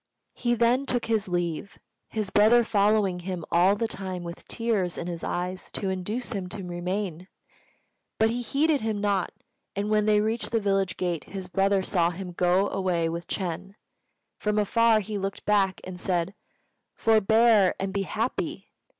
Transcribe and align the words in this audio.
He 0.33 0.55
then 0.55 0.87
took 0.87 1.05
his 1.05 1.27
leave, 1.27 1.77
his 2.09 2.31
brother 2.31 2.63
following 2.63 3.19
him 3.19 3.45
all 3.51 3.75
the 3.75 3.87
time 3.87 4.23
with 4.23 4.47
tears 4.47 4.97
in 4.97 5.05
his 5.05 5.23
eyes 5.23 5.69
to 5.73 5.91
induce 5.91 6.31
him 6.31 6.49
to 6.49 6.63
remain. 6.63 7.27
But 8.17 8.31
he 8.31 8.41
heeded 8.41 8.81
him 8.81 8.99
not; 8.99 9.31
and 9.75 9.91
when 9.91 10.07
they 10.07 10.19
reached 10.19 10.49
the 10.49 10.59
village 10.59 10.97
gate 10.97 11.25
his 11.25 11.47
brother 11.47 11.83
saw 11.83 12.09
him 12.09 12.31
go 12.31 12.67
away 12.69 13.09
with 13.09 13.27
Ch'êng. 13.27 13.75
From 14.39 14.57
afar 14.57 15.01
he 15.01 15.19
looked 15.19 15.45
back 15.45 15.79
and 15.83 15.99
said, 15.99 16.33
"Forbear, 16.95 17.75
and 17.79 17.93
be 17.93 18.01
happy!" 18.01 18.71